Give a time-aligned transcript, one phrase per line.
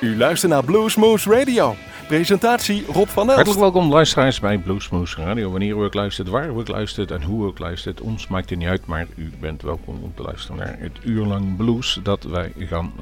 [0.00, 1.76] U luistert naar Bluesmoose Radio.
[2.08, 3.34] Presentatie Rob van Elst.
[3.34, 5.50] Hartelijk welkom luisteraars bij Bluesmoose Radio.
[5.50, 8.50] Wanneer u ook luistert, waar u ook luistert en hoe u ook luistert, ons maakt
[8.50, 12.22] het niet uit, maar u bent welkom om te luisteren naar het uurlang blues dat
[12.22, 12.92] wij gaan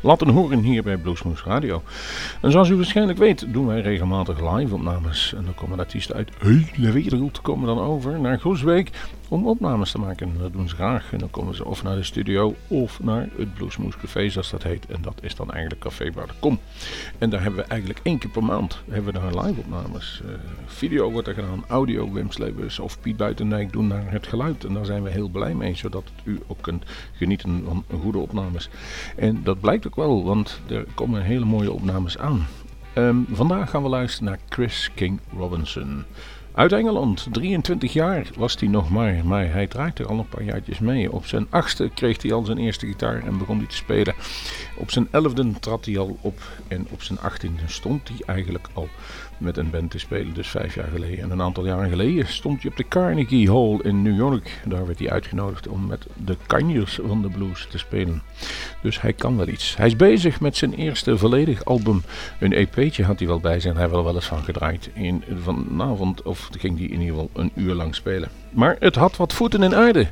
[0.00, 1.82] laten horen hier bij Bluesmoose Radio.
[2.40, 5.34] En zoals u waarschijnlijk weet, doen wij regelmatig live opnames.
[5.36, 8.90] En dan komen artiesten uit hele wereld komen dan over naar Groesbeek
[9.34, 10.38] om opnames te maken.
[10.38, 11.12] Dat doen ze graag.
[11.12, 14.62] En dan komen ze of naar de studio of naar het Bluesmoose Café, zoals dat
[14.62, 14.86] heet.
[14.86, 16.58] En dat is dan eigenlijk Café waar de kom.
[17.18, 20.22] En daar hebben we eigenlijk één keer per maand hebben we daar live opnames.
[20.24, 20.30] Uh,
[20.66, 24.64] video wordt er gedaan, audio, Wim Slebus of Piet Buitendijk doen naar het geluid.
[24.64, 28.68] En daar zijn we heel blij mee, zodat u ook kunt genieten van goede opnames.
[29.16, 32.46] En dat blijkt ook wel, want er komen hele mooie opnames aan.
[32.94, 36.04] Um, vandaag gaan we luisteren naar Chris King Robinson.
[36.54, 40.42] Uit Engeland, 23 jaar was hij nog maar, maar hij draait er al een paar
[40.42, 41.12] jaartjes mee.
[41.12, 44.14] Op zijn achtste kreeg hij al zijn eerste gitaar en begon hij te spelen.
[44.76, 48.88] Op zijn elfde trad hij al op en op zijn achttiende stond hij eigenlijk al
[49.38, 51.18] met een band te spelen, dus vijf jaar geleden.
[51.18, 54.60] En een aantal jaren geleden stond hij op de Carnegie Hall in New York.
[54.64, 58.22] Daar werd hij uitgenodigd om met de kanjers van de blues te spelen.
[58.82, 59.76] Dus hij kan wel iets.
[59.76, 62.02] Hij is bezig met zijn eerste volledig album.
[62.40, 64.90] Een EP'tje had hij wel bij zijn, hij wel wel eens van gedraaid.
[64.94, 68.43] In, vanavond, of ging hij in ieder geval een uur lang spelen.
[68.54, 70.06] Maar het had wat voeten in aarde.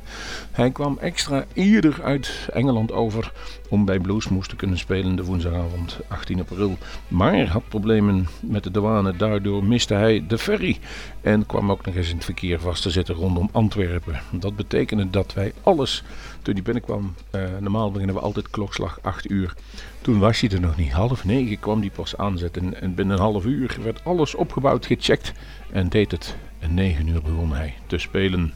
[0.51, 3.31] Hij kwam extra eerder uit Engeland over
[3.69, 6.77] om bij Bluesmoes te kunnen spelen de woensdagavond 18 april.
[7.07, 10.79] Maar had problemen met de douane, daardoor miste hij de ferry
[11.21, 14.19] en kwam ook nog eens in het verkeer vast te zitten rondom Antwerpen.
[14.31, 16.03] Dat betekende dat wij alles,
[16.41, 19.53] toen hij binnenkwam, uh, normaal beginnen we altijd klokslag 8 uur.
[20.01, 20.91] Toen was hij er nog niet.
[20.91, 25.31] Half negen kwam die pas aanzetten en binnen een half uur werd alles opgebouwd, gecheckt
[25.71, 26.35] en deed het.
[26.63, 28.53] En 9 uur begon hij te spelen.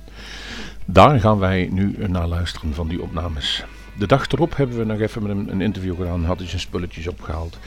[0.86, 3.66] Daar gaan wij nu naar luisteren van die opnames.
[3.98, 6.26] De dag erop hebben we nog even met hem een interview gedaan.
[6.26, 7.58] Had hij zijn spulletjes opgehaald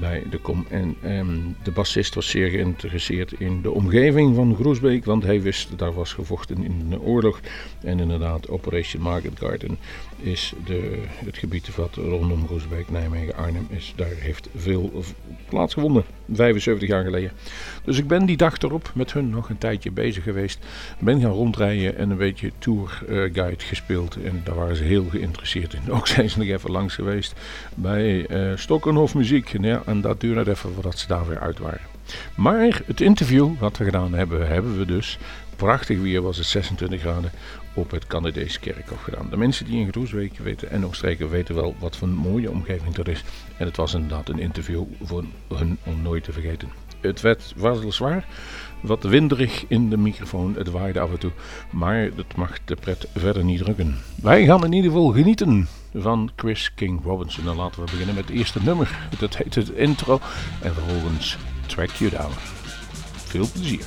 [0.00, 0.66] bij de kom.
[0.68, 5.78] En ehm, de bassist was zeer geïnteresseerd in de omgeving van Groesbeek, want hij wist
[5.78, 7.40] daar was gevochten in de oorlog.
[7.82, 9.78] En inderdaad, Operation Market Garden
[10.16, 13.92] is de, het gebied wat rondom Groesbeek, Nijmegen, Arnhem is.
[13.96, 15.02] Daar heeft veel
[15.48, 17.32] plaatsgevonden, 75 jaar geleden.
[17.84, 20.58] Dus ik ben die dag erop met hun nog een tijdje bezig geweest.
[20.98, 24.16] Ben gaan rondrijden en een beetje tourguide uh, gespeeld.
[24.24, 25.92] En daar waren ze heel geïnteresseerd in.
[25.96, 27.34] Ook zijn ze nog even langs geweest
[27.74, 29.56] bij uh, Stokkenhof Muziek.
[29.60, 31.92] Ja, en dat duurde even voordat ze daar weer uit waren.
[32.36, 35.18] Maar het interview wat we gedaan hebben, hebben we dus
[35.56, 37.32] prachtig weer was het 26 graden
[37.74, 39.30] op het Canadese kerkhof gedaan.
[39.30, 42.94] De mensen die in Groesbeek weten en omstreken weten wel wat voor een mooie omgeving
[42.94, 43.24] dat is.
[43.56, 46.68] En het was inderdaad een interview voor hun om nooit te vergeten.
[47.00, 47.54] Het werd
[47.88, 48.26] zwaar,
[48.80, 51.32] wat winderig in de microfoon, het waaide af en toe,
[51.70, 53.96] maar dat mag de pret verder niet drukken.
[54.22, 57.48] Wij gaan in ieder geval genieten van Chris King Robinson.
[57.48, 59.08] En laten we beginnen met het eerste nummer.
[59.18, 60.20] Dat heet het intro
[60.62, 62.32] en vervolgens Track You Down.
[63.14, 63.86] Veel plezier.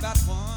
[0.00, 0.49] that one.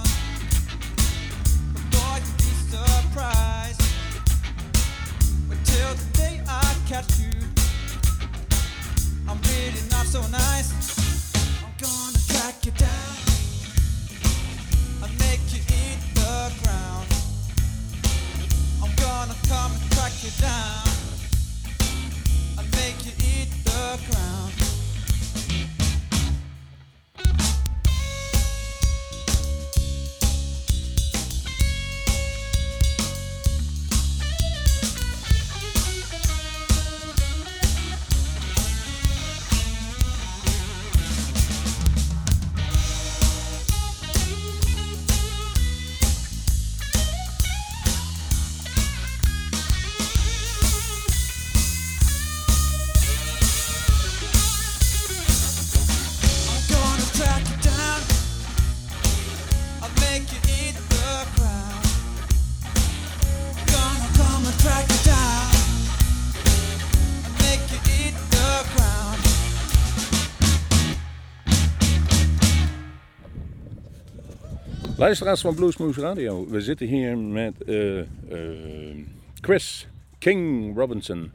[75.14, 78.00] Luisteraars van Bluesmoose Radio, we zitten hier met uh,
[78.32, 78.98] uh,
[79.42, 81.34] Chris King Robinson.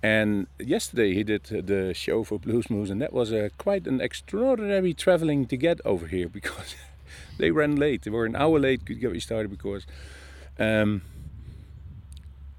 [0.00, 4.94] And yesterday he did the show for Bluesmoose, and that was a, quite an extraordinary
[4.94, 6.74] traveling to get over here because
[7.38, 8.02] they ran late.
[8.02, 9.86] They were an hour late to get started because
[10.58, 11.02] um,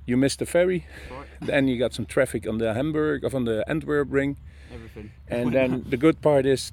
[0.06, 0.86] you missed the ferry.
[1.10, 1.28] Right.
[1.42, 4.38] Then you got some traffic on the Hamburg of on the Antwerp ring.
[4.74, 5.12] Everything.
[5.28, 6.72] And then the good part is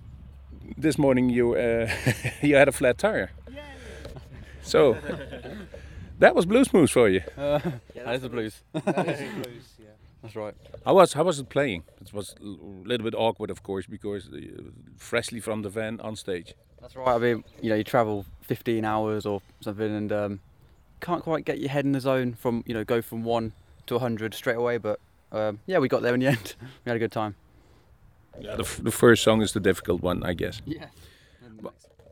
[0.76, 1.90] this morning you uh,
[2.40, 3.30] you had a flat tire.
[4.68, 4.96] So
[6.18, 7.22] that was Bluesmoose for you.
[7.36, 7.60] Uh,
[7.94, 8.62] yeah, that is the blues.
[8.72, 9.64] that is the blues.
[9.78, 9.86] Yeah.
[10.22, 10.54] That's right.
[10.84, 11.84] How was how was it playing?
[12.00, 14.38] It was a little bit awkward, of course, because uh,
[14.96, 16.54] freshly from the van on stage.
[16.80, 17.14] That's right.
[17.14, 20.40] I mean, you know, you travel 15 hours or something, and um,
[21.00, 23.52] can't quite get your head in the zone from you know go from one
[23.86, 24.76] to 100 straight away.
[24.78, 25.00] But
[25.32, 26.54] um, yeah, we got there in the end.
[26.60, 27.36] we had a good time.
[28.40, 30.60] Yeah, the, the first song is the difficult one, I guess.
[30.64, 30.86] Yeah.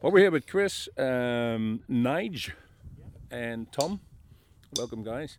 [0.02, 2.50] Well, we're here with Chris, um, Nige,
[3.30, 4.00] and Tom.
[4.76, 5.38] Welcome, guys.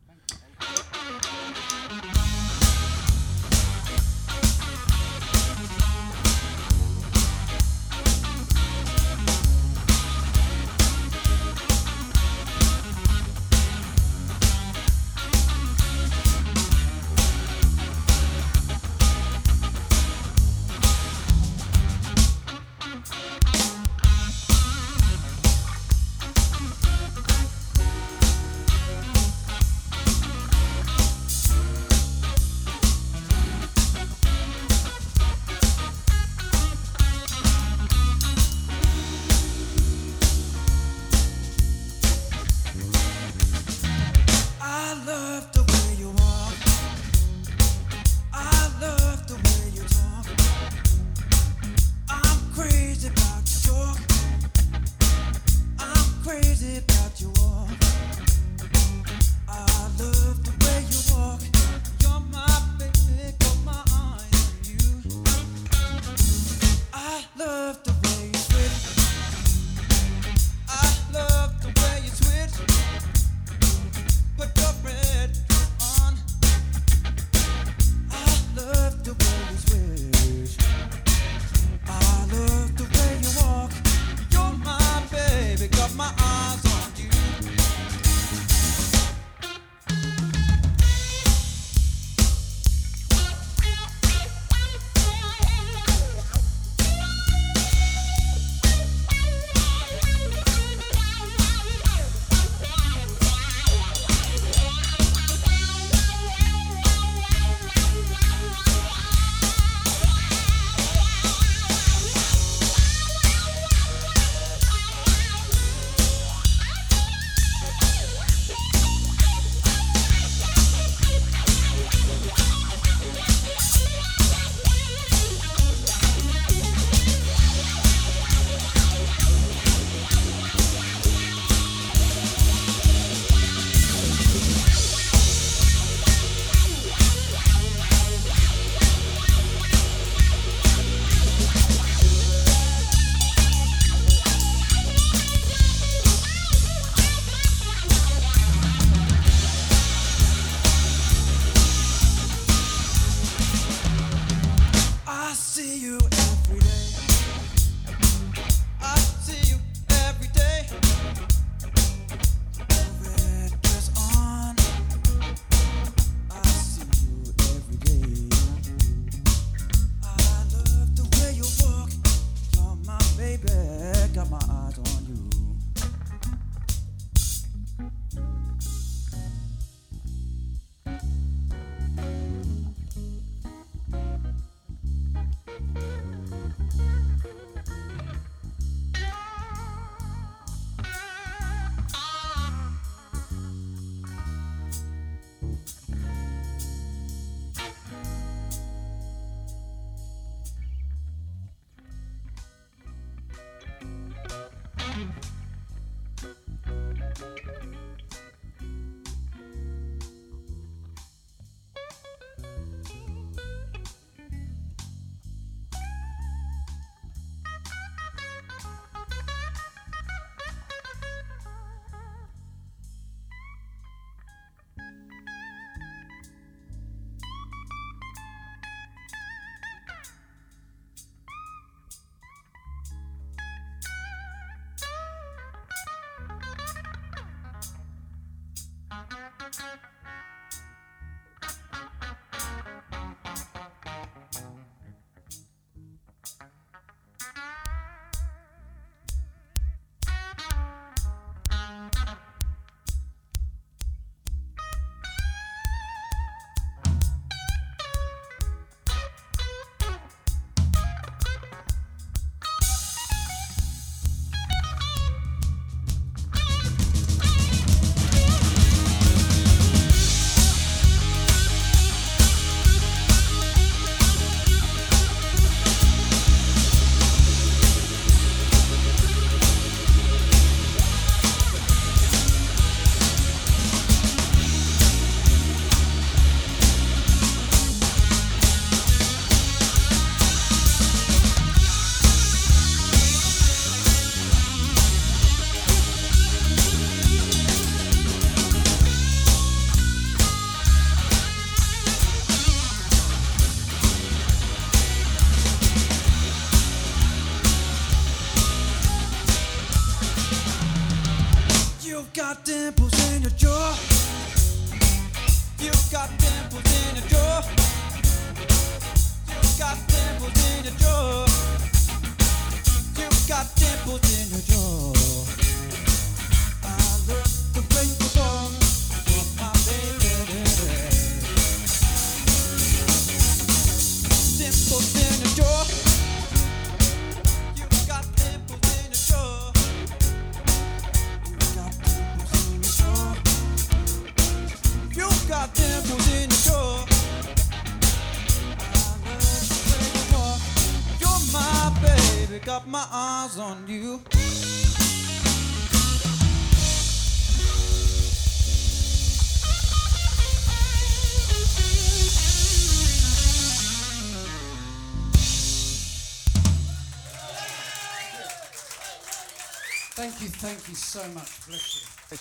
[370.68, 371.48] Thank you, so much.
[371.48, 372.20] Bless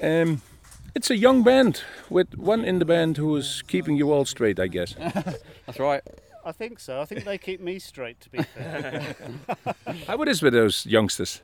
[0.00, 0.22] you.
[0.22, 0.42] Um,
[0.96, 4.58] it's a young band with one in the band who is keeping you all straight,
[4.58, 4.94] I guess.
[5.66, 6.02] That's right.
[6.44, 7.00] I think so.
[7.00, 9.14] I think they keep me straight, to be fair.
[10.08, 11.40] How it is with those youngsters?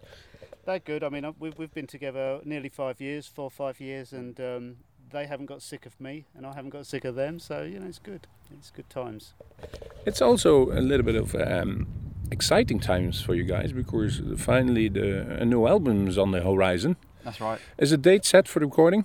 [0.64, 1.04] They're good.
[1.04, 4.76] I mean, we've, we've been together nearly five years, four or five years, and um,
[5.12, 7.38] they haven't got sick of me, and I haven't got sick of them.
[7.38, 8.26] So you know, it's good.
[8.59, 9.35] It's good times.
[10.04, 11.87] It's also a little bit of um,
[12.32, 16.96] exciting times for you guys because finally the a new album is on the horizon.
[17.24, 17.60] That's right.
[17.78, 19.04] Is a date set for the recording?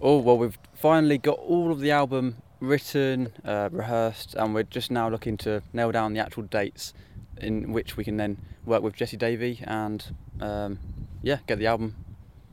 [0.00, 4.90] Oh well, we've finally got all of the album written, uh, rehearsed, and we're just
[4.90, 6.94] now looking to nail down the actual dates
[7.36, 10.78] in which we can then work with Jesse Davey and um,
[11.22, 11.94] yeah, get the album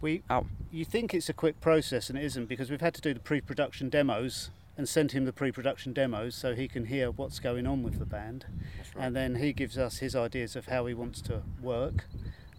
[0.01, 0.45] we, out.
[0.71, 3.19] You think it's a quick process, and it isn't because we've had to do the
[3.19, 7.83] pre-production demos and send him the pre-production demos so he can hear what's going on
[7.83, 8.45] with the band,
[8.95, 9.05] right.
[9.05, 12.05] and then he gives us his ideas of how he wants to work.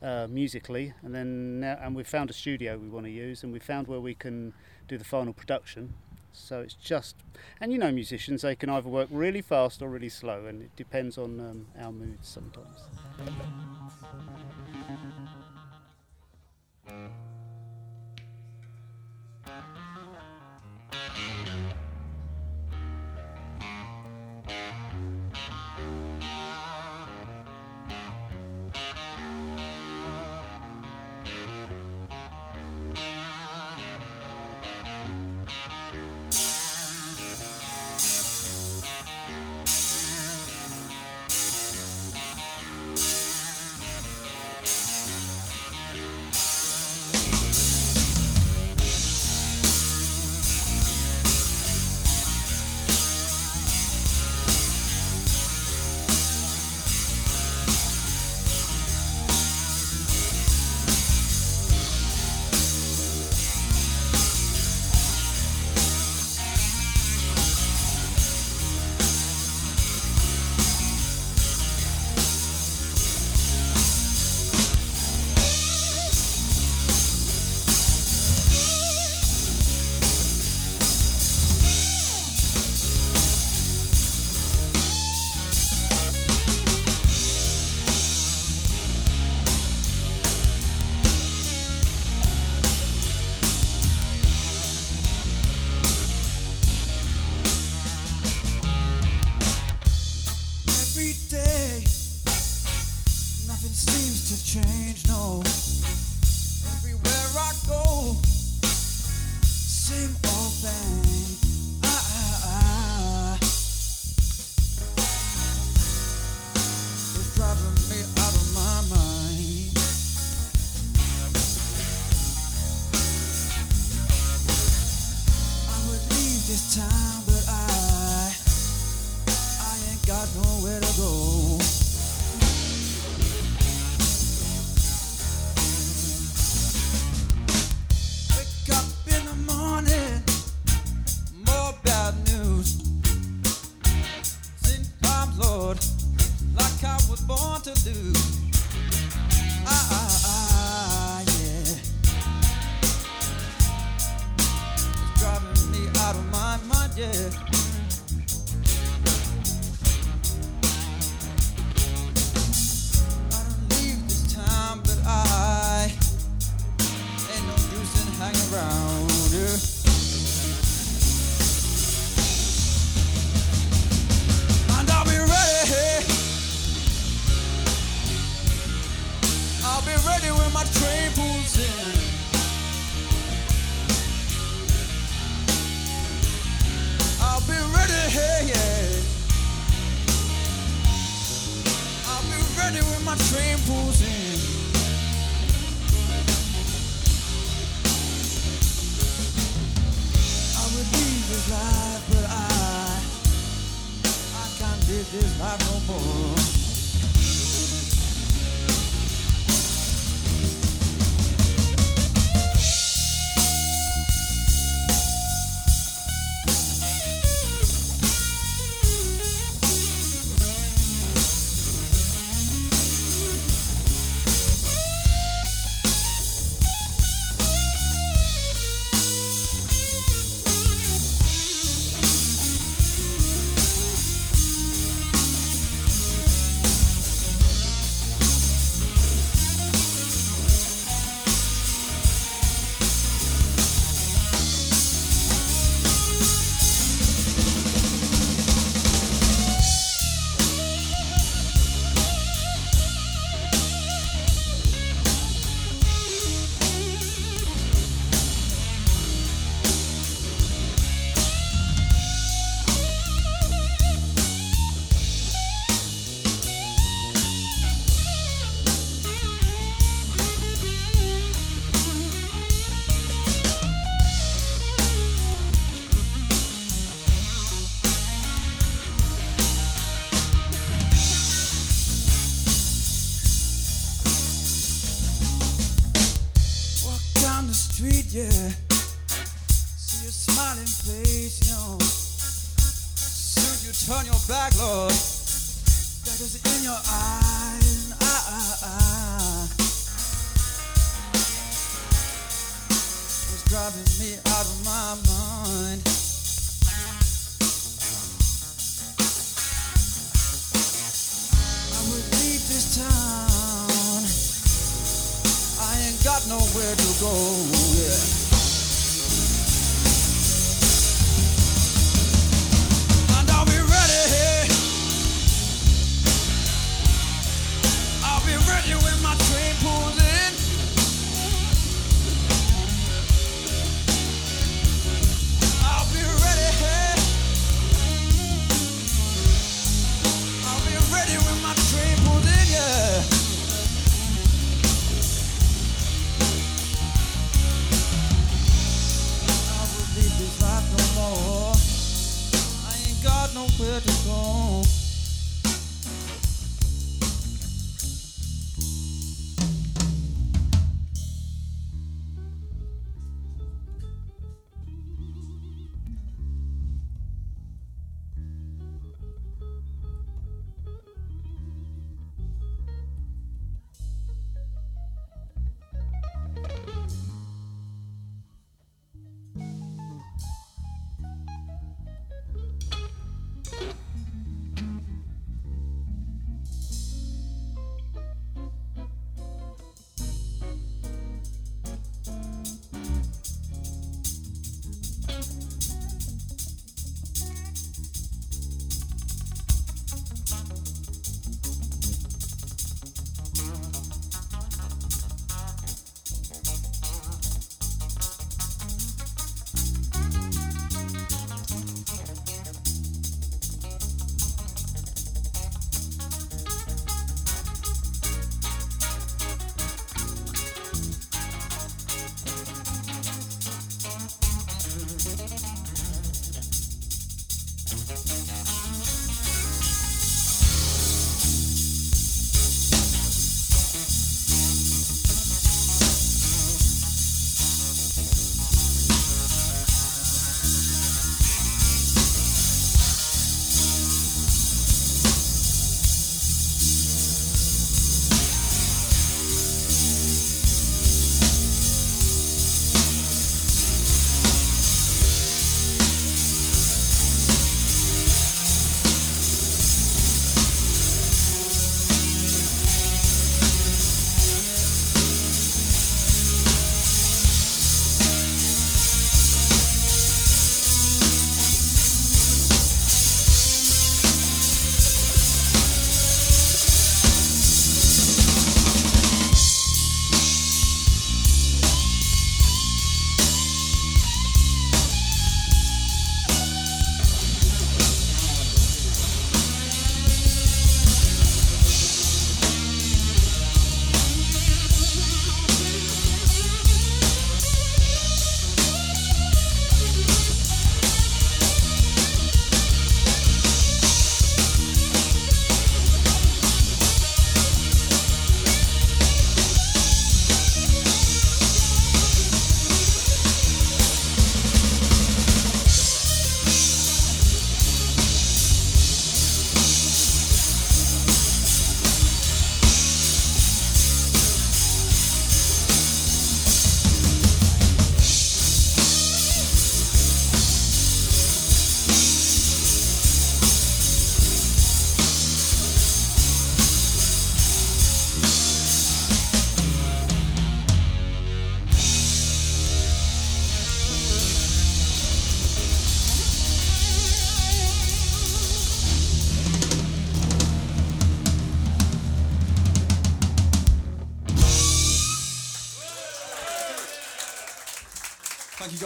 [0.03, 3.53] Uh, musically, and then now, and we've found a studio we want to use, and
[3.53, 4.53] we found where we can
[4.88, 5.94] do the final production.
[6.33, 7.14] So it's just,
[7.61, 10.75] and you know, musicians they can either work really fast or really slow, and it
[10.75, 12.79] depends on um, our moods sometimes.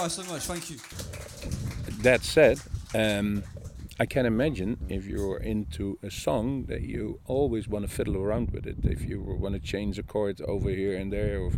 [0.07, 0.43] Guys so much.
[0.43, 0.77] Thank you.
[2.03, 2.61] That said,
[2.95, 3.43] um,
[3.99, 8.51] I can imagine if you're into a song that you always want to fiddle around
[8.53, 8.77] with it.
[8.85, 11.51] If you want to change a chord over here and there, or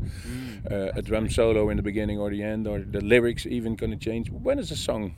[0.70, 3.90] uh, a drum solo in the beginning or the end, or the lyrics even going
[3.90, 4.30] to change.
[4.30, 5.16] When is a song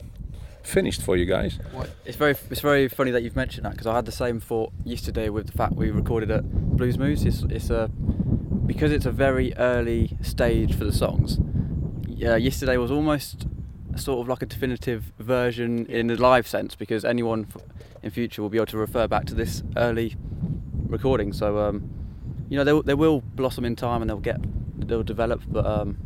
[0.63, 1.57] finished for you guys?
[2.03, 4.73] It's very it's very funny that you've mentioned that because I had the same thought
[4.83, 6.43] yesterday with the fact we recorded at
[6.75, 7.23] Blues Moose.
[7.23, 7.87] It's it's a
[8.65, 11.39] because it's a very early stage for the songs.
[12.21, 13.47] Yeah, yesterday was almost
[13.95, 17.61] sort of like a definitive version in a live sense because anyone f-
[18.03, 20.15] in future will be able to refer back to this early
[20.87, 21.33] recording.
[21.33, 21.89] So um,
[22.47, 24.39] you know they, will- they will blossom in time and they'll get
[24.87, 25.41] they'll develop.
[25.47, 25.97] But um,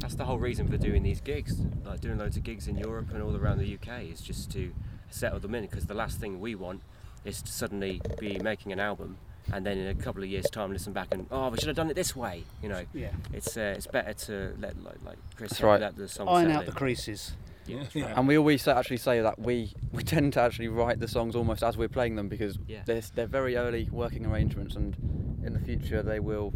[0.00, 3.08] That's the whole reason for doing these gigs, like doing loads of gigs in Europe
[3.12, 4.72] and all around the UK, is just to
[5.08, 5.62] settle them in.
[5.64, 6.82] Because the last thing we want
[7.24, 9.16] is to suddenly be making an album
[9.52, 11.76] and then in a couple of years' time listen back and oh, we should have
[11.76, 12.44] done it this way.
[12.62, 13.10] You know, Yeah.
[13.32, 15.80] it's uh, it's better to let like, like Chris That's said, right.
[15.80, 17.32] let the song Iron settle out the creases.
[17.66, 17.82] Yeah,
[18.14, 21.62] and we always actually say that we we tend to actually write the songs almost
[21.64, 22.82] as we're playing them because Yeah.
[22.86, 24.96] they're they're very early working arrangements and
[25.44, 26.52] in the future they will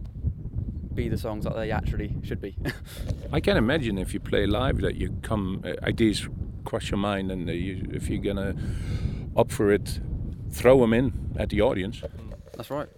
[0.94, 2.56] be the songs that they actually should be.
[3.32, 6.28] I can imagine if you play live that you come uh, ideas
[6.64, 8.54] cross your mind, and uh, you, if you're gonna
[9.36, 9.98] up for it,
[10.50, 12.02] throw them in at the audience.
[12.56, 12.88] That's right.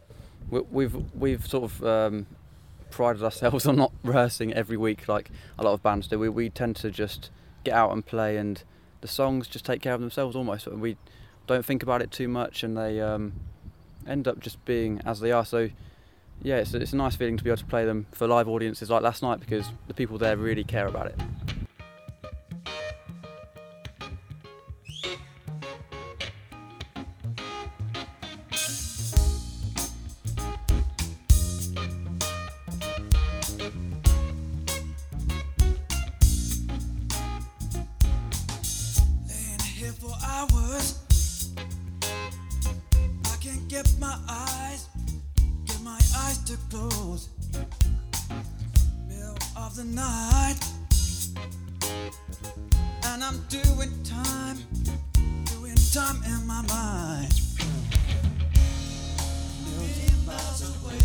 [0.50, 2.26] We, we've we've sort of um,
[2.90, 6.18] prided ourselves on not rehearsing every week like a lot of bands do.
[6.18, 7.30] We we tend to just
[7.64, 8.62] get out and play, and
[9.00, 10.66] the songs just take care of themselves almost.
[10.66, 10.96] We
[11.46, 13.32] don't think about it too much, and they um,
[14.06, 15.44] end up just being as they are.
[15.44, 15.70] So
[16.42, 18.90] yeah, it's it's a nice feeling to be able to play them for live audiences
[18.90, 21.20] like last night because the people there really care about it.
[46.70, 47.28] Close.
[49.08, 50.58] Middle of the night,
[53.06, 54.58] and I'm doing time,
[55.44, 57.32] doing time in my mind.
[59.64, 60.98] Million miles away,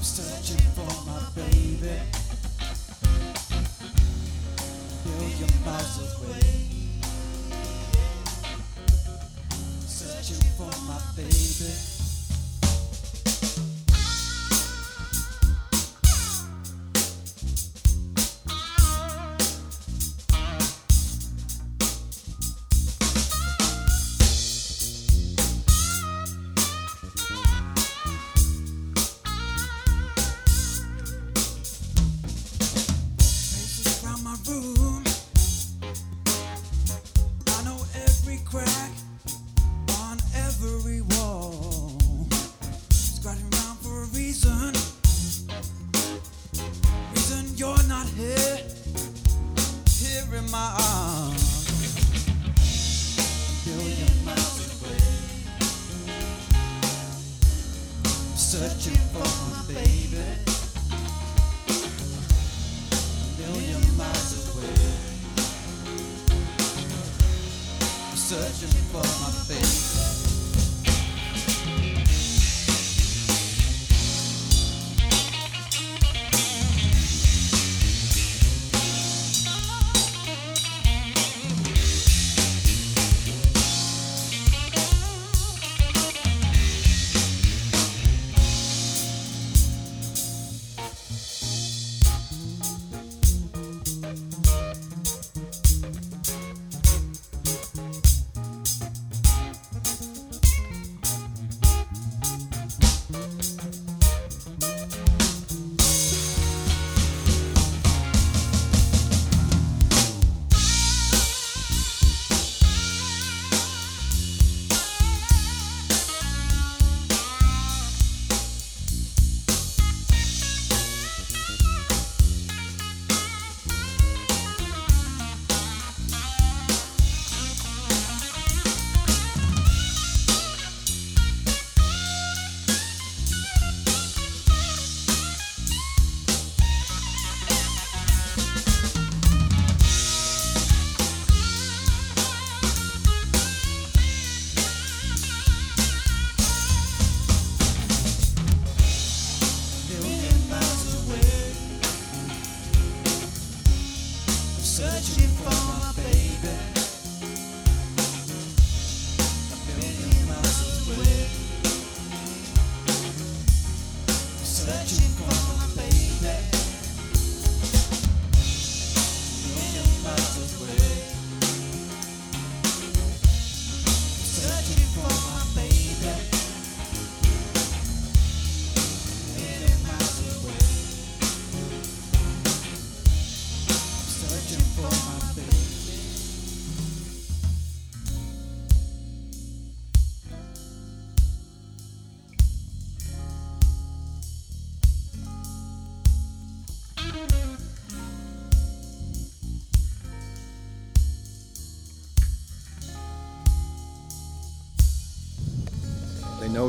[0.00, 2.00] searching for my baby
[5.04, 6.40] million miles away.
[9.86, 11.91] Searching for my baby.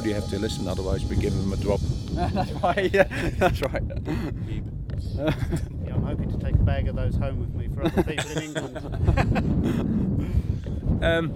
[0.04, 1.80] Know they have to listen, otherwise we give them a drop.
[2.12, 2.94] that's right.
[2.94, 3.04] Yeah,
[3.38, 3.84] that's right.
[5.16, 8.32] Yeah, I'm hoping to take a bag of those home with me for other people
[8.32, 10.30] in England.
[11.02, 11.34] Um,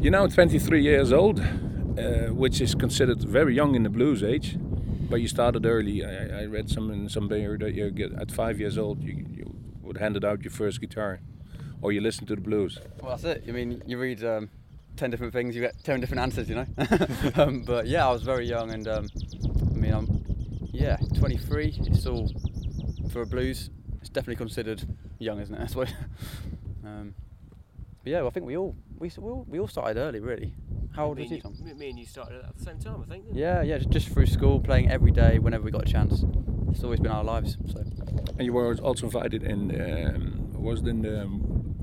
[0.00, 4.56] you're now 23 years old, uh, which is considered very young in the blues age.
[4.58, 6.02] But you started early.
[6.02, 9.26] I, I read some in some paper that you get at five years old you,
[9.30, 11.20] you would handed out your first guitar,
[11.82, 12.78] or you listened to the blues.
[13.02, 13.44] Well, that's it.
[13.46, 14.48] I mean, you read um,
[14.96, 16.48] ten different things, you get ten different answers.
[16.48, 16.66] You know.
[17.36, 19.08] um, but yeah, I was very young, and um,
[19.72, 20.26] I mean, I'm
[20.76, 21.78] yeah, 23.
[21.86, 22.30] It's all
[23.10, 23.70] for a blues.
[24.00, 24.86] It's definitely considered
[25.18, 25.58] young, isn't it?
[25.60, 25.92] That's what.
[26.84, 27.14] um,
[28.02, 30.52] but yeah, well, I think we all we, we all we all started early, really.
[30.94, 31.66] How old me, was you, and Tom?
[31.66, 33.24] you, me and you started at the same time, I think.
[33.24, 33.40] didn't we?
[33.40, 36.24] Yeah, yeah, just, just through school, playing every day whenever we got a chance.
[36.70, 37.56] It's always been our lives.
[37.70, 37.80] So
[38.38, 41.22] And you were also invited in um, was it in the,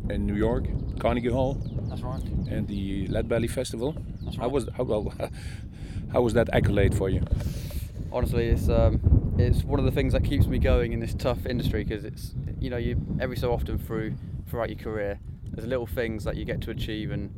[0.09, 0.65] in New York,
[0.99, 1.55] Carnegie Hall,
[1.89, 2.23] that's right.
[2.49, 3.95] and the Lead Belly Festival.
[4.23, 5.13] That's How was how well,
[6.13, 7.21] how was that accolade for you?
[8.11, 8.99] honestly it's um,
[9.39, 12.35] it's one of the things that keeps me going in this tough industry because it's
[12.59, 14.13] you know you every so often through
[14.47, 15.19] throughout your career
[15.51, 17.31] there's little things that you get to achieve and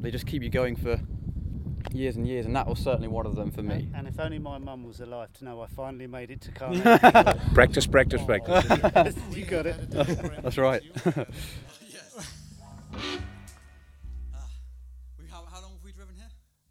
[0.00, 0.98] they just keep you going for
[1.92, 4.18] years and years and that was certainly one of them for me And, and if
[4.18, 6.82] only my mum was alive to know I finally made it to Carnegie.
[7.54, 9.14] Practice, practice, practice.
[9.30, 9.88] you got it.
[10.42, 10.82] that's right
[12.98, 14.38] Uh,
[15.18, 16.26] we, how, how long have we driven here?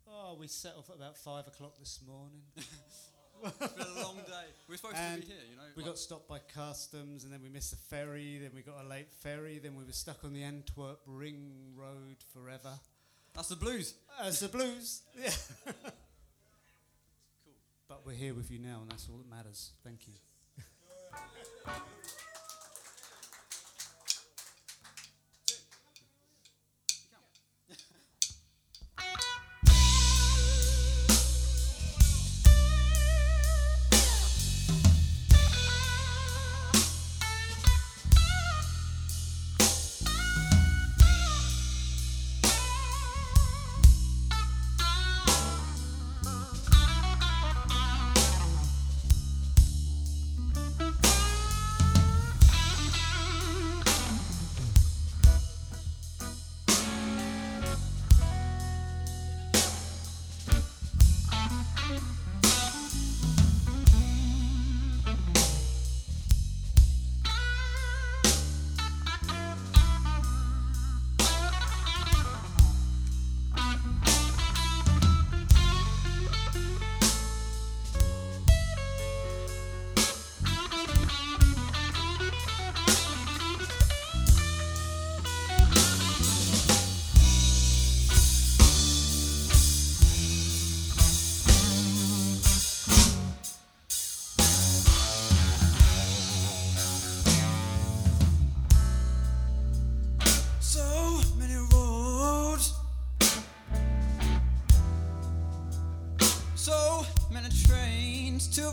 [0.10, 2.42] Oh, we set off at about five o'clock this morning.
[3.46, 4.48] It's been a long day.
[4.68, 5.62] We're supposed And to be here, you know.
[5.76, 8.40] We like- got stopped by customs, and then we missed the ferry.
[8.42, 9.60] Then we got a late ferry.
[9.60, 12.80] Then we were stuck on the Antwerp Ring Road forever.
[13.36, 13.94] that's the blues.
[14.20, 15.30] That's the blues, yeah.
[15.66, 15.74] Cool.
[17.88, 19.70] But we're here with you now, and that's all that matters.
[19.84, 20.14] Thank you.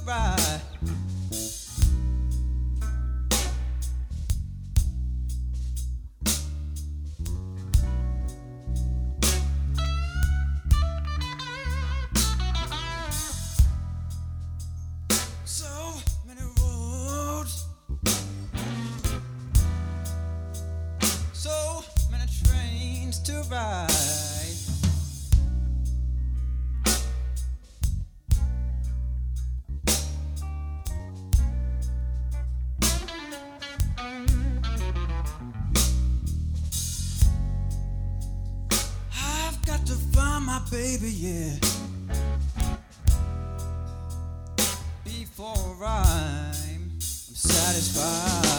[0.04, 0.43] trains
[40.70, 41.58] baby, yeah.
[45.04, 48.53] Before I'm, satisfied.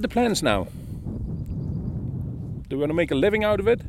[0.00, 0.64] The plans now.
[2.68, 3.82] Do we want to make a living out of it?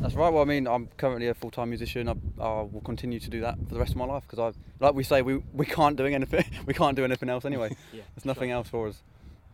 [0.00, 0.32] That's right.
[0.32, 2.08] Well, I mean, I'm currently a full-time musician.
[2.08, 4.58] I, I will continue to do that for the rest of my life because I,
[4.82, 6.46] like we say, we, we can't doing anything.
[6.66, 7.76] we can't do anything else anyway.
[7.92, 9.02] Yeah, There's nothing else for us.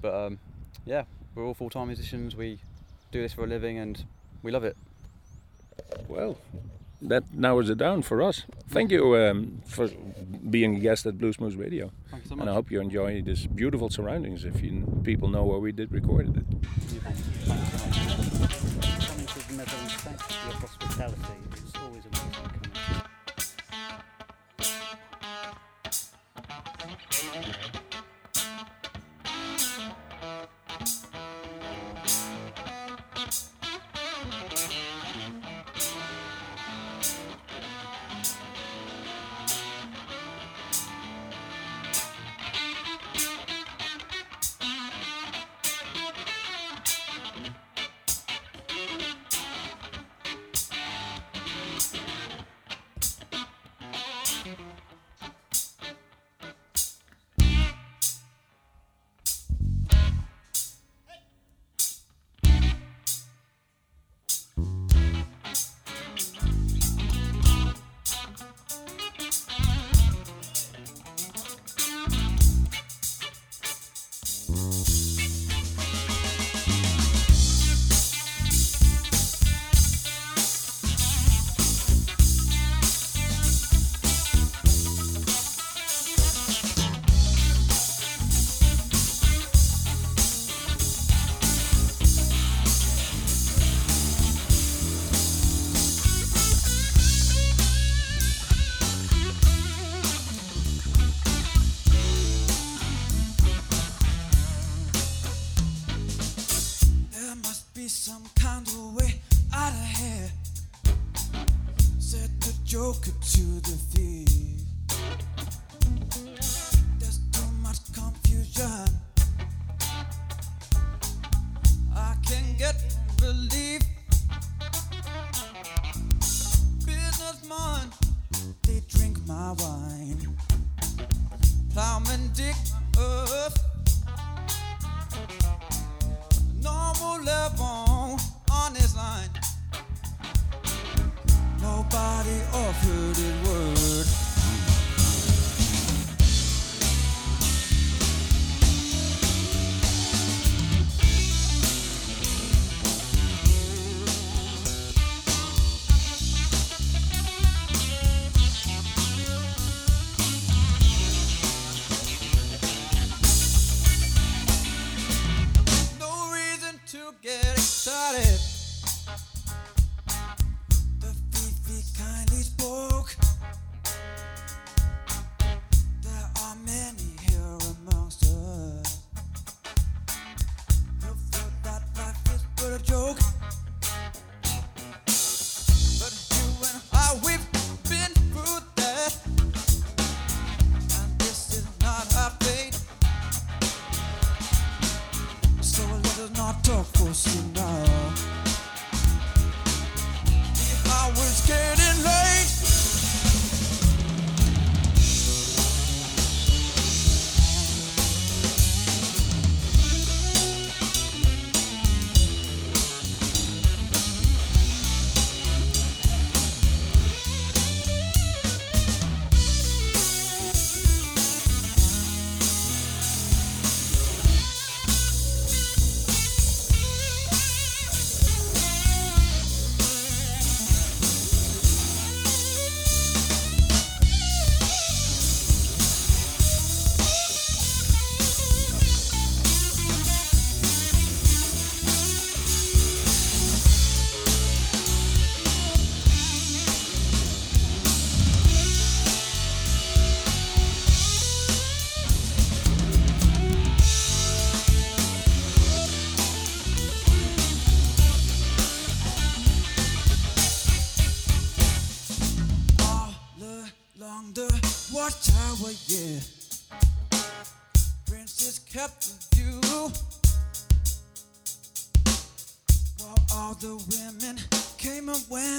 [0.00, 0.38] But um,
[0.86, 1.02] yeah,
[1.34, 2.36] we're all full-time musicians.
[2.36, 2.60] We
[3.10, 4.04] do this for a living and
[4.44, 4.76] we love it.
[6.06, 6.38] Well,
[7.02, 8.44] that narrows it down for us.
[8.68, 9.88] Thank you um, for
[10.48, 11.90] being a guest at Bluesmoose Radio.
[12.30, 15.44] Thank you so And I hope you enjoy this beautiful surroundings if you people know
[15.46, 16.34] where we did record it.
[16.34, 16.46] Coming
[19.26, 21.79] to the Netherlands, thanks for your hospitality.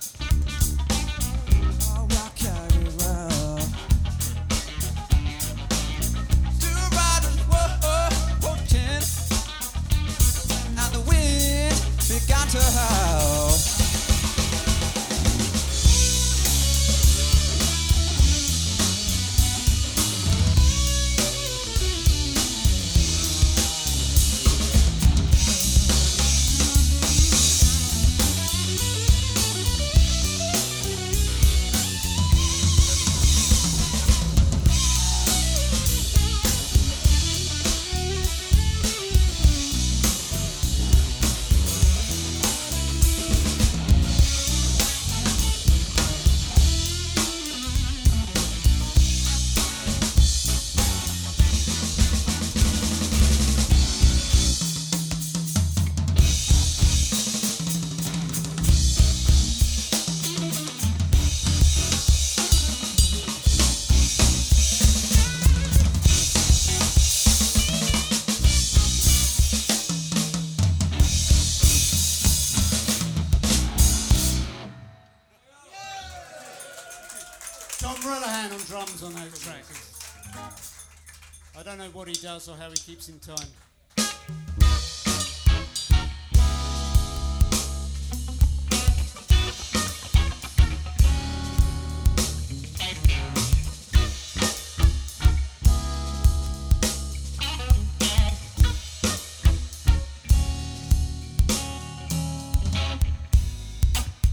[82.95, 83.49] keeps in time.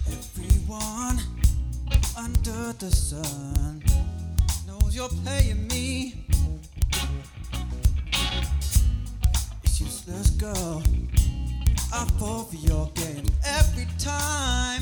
[0.07, 1.19] Everyone
[2.15, 3.81] under the sun
[4.67, 6.27] knows you're playing me
[10.41, 10.81] girl.
[11.93, 14.81] I fall for your game every time.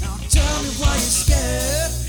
[0.00, 1.99] Now tell me why you're scared.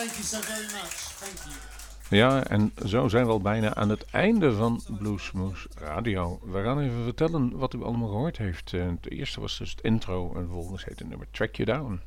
[0.00, 0.94] There you so very much.
[1.18, 2.16] Thank you.
[2.16, 6.40] Ja, en zo zijn we al bijna aan het einde van Bluesmoose Radio.
[6.44, 8.72] We gaan even vertellen wat u allemaal gehoord heeft.
[8.74, 12.00] Eh, Het eerste was dus het intro en vervolgens heet het nummer Track You Down.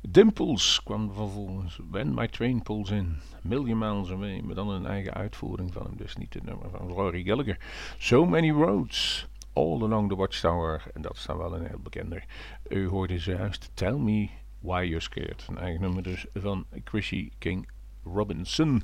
[0.00, 3.16] Dimples kwam vervolgens When My Train Pulls In.
[3.42, 5.96] Million Miles Away, maar dan een eigen uitvoering van hem.
[5.96, 7.58] Dus niet het nummer van Rory Gallagher.
[7.98, 9.26] So Many Roads.
[9.52, 10.82] All Along the Watchtower.
[10.94, 12.24] En dat is dan wel een heel bekender.
[12.68, 14.28] U hoorde zojuist Tell Me
[14.62, 15.46] Why You're Scared.
[15.48, 17.68] Een eigen nummer dus van Chrissy King
[18.04, 18.82] Robinson.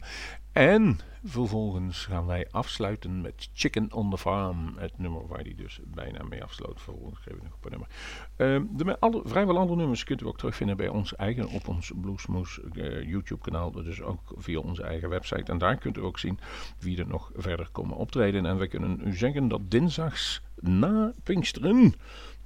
[0.52, 4.74] En vervolgens gaan wij afsluiten met Chicken on the Farm.
[4.76, 6.80] Het nummer waar hij dus bijna mee afsloot.
[6.80, 7.88] Vervolgens geef ik nog een paar nummer.
[8.36, 11.92] Ehm, de, alle, vrijwel alle nummers kunt u ook terugvinden bij ons eigen op ons
[12.00, 13.72] Bluesmoose eh, YouTube kanaal.
[13.72, 15.52] Dus ook via onze eigen website.
[15.52, 16.38] En daar kunt u ook zien
[16.78, 18.46] wie er nog verder komen optreden.
[18.46, 21.94] En we kunnen u zeggen dat dinsdags na Pinksteren...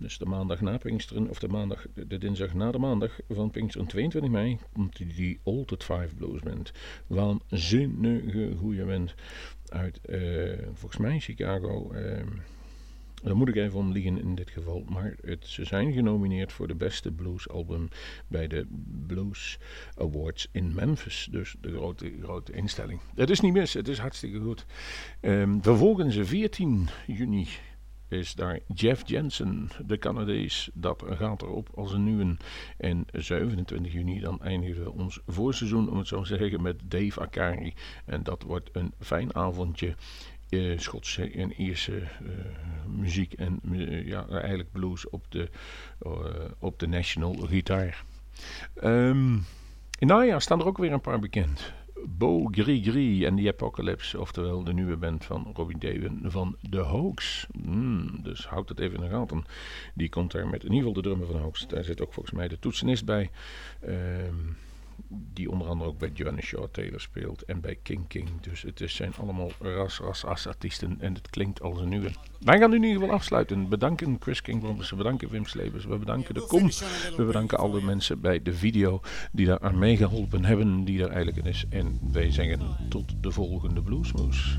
[0.02, 3.88] Dus de maandag na Pinksteren, of de, maandag, de, dinsdag na de maandag van Pinksteren
[3.88, 6.72] 22 mei, komt die, Altered Five Blues Band.
[7.06, 9.14] Waanzinnige goede band
[9.68, 11.90] uit, eh, volgens mij Chicago.
[11.90, 12.26] eh,
[13.22, 14.84] daar moet ik even om liegen in dit geval.
[14.88, 17.88] Maar het, ze zijn genomineerd voor de beste bluesalbum
[18.26, 18.66] bij de
[19.06, 19.58] Blues
[19.94, 21.28] Awards in Memphis.
[21.30, 23.00] Dus de grote, grote instelling.
[23.14, 24.66] Het is niet mis, het is hartstikke goed.
[25.20, 27.46] Ehm, vervolgens 14 juni
[28.12, 30.70] is daar Jeff Jensen, de Canadees.
[30.74, 32.36] Dat gaat erop als een nieuwe.
[32.76, 37.20] En 27 juni dan eindigen we ons voorseizoen, om het zo te zeggen, met Dave
[37.20, 37.74] Akari.
[38.04, 39.94] En dat wordt een fijn avondje.
[40.48, 42.06] eh, Schotse en Ierse eh,
[42.86, 45.48] muziek en eh, ja, eigenlijk blues op de,
[46.58, 48.04] op de national gitaar.
[48.74, 49.38] Ehm,
[49.98, 51.72] in staan er ook weer een paar bekend.
[52.06, 57.46] Bo Grigri en The Apocalypse, oftewel de nieuwe band van Robbie Daven van The Hoax.
[57.52, 59.44] Mm, dus houd het even in de gaten.
[59.94, 61.66] Die komt daar met in ieder geval de drummer van Hoax.
[61.66, 63.30] Daar zit ook volgens mij de toetsenist bij.
[63.80, 64.34] Ehm,
[65.32, 68.28] die onder andere ook bij Johnny Shaw Taylor speelt en bij King King.
[68.40, 72.10] Dus het is, zijn allemaal ras, ras, as artiesten en het klinkt als een nieuwe.
[72.40, 73.68] Wij gaan nu in ieder geval afsluiten.
[73.68, 76.70] Bedanken Chris King we bedanken Wim Slevers, we bedanken de Kom.
[77.16, 79.00] We bedanken alle mensen bij de video
[79.32, 81.64] die daar aan meegeholpen hebben, die er eigenlijk in is.
[81.68, 84.58] En wij zeggen tot de volgende Bluesmoes.